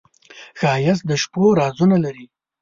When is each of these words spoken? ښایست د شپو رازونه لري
ښایست 0.59 1.03
د 1.09 1.11
شپو 1.21 1.43
رازونه 1.59 1.95
لري 2.05 2.25